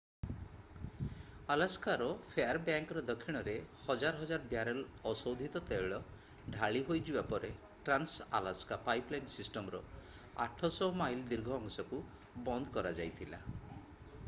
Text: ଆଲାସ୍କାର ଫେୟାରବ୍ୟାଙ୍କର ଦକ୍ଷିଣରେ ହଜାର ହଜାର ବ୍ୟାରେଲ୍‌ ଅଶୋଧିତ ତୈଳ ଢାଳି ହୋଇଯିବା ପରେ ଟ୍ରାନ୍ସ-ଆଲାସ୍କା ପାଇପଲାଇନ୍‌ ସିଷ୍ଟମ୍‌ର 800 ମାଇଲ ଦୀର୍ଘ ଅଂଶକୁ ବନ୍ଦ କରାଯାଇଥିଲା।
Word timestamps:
ଆଲାସ୍କାର 1.55 2.05
ଫେୟାରବ୍ୟାଙ୍କର 2.29 3.01
ଦକ୍ଷିଣରେ 3.09 3.51
ହଜାର 3.81 4.21
ହଜାର 4.21 4.47
ବ୍ୟାରେଲ୍‌ 4.53 5.11
ଅଶୋଧିତ 5.11 5.61
ତୈଳ 5.71 5.99
ଢାଳି 6.55 6.81
ହୋଇଯିବା 6.87 7.23
ପରେ 7.33 7.51
ଟ୍ରାନ୍ସ-ଆଲାସ୍କା 7.67 8.79
ପାଇପଲାଇନ୍‌ 8.89 9.31
ସିଷ୍ଟମ୍‌ର 9.35 9.83
800 10.47 10.89
ମାଇଲ 11.03 11.21
ଦୀର୍ଘ 11.35 11.53
ଅଂଶକୁ 11.61 12.01
ବନ୍ଦ 12.49 12.75
କରାଯାଇଥିଲା। 12.79 13.43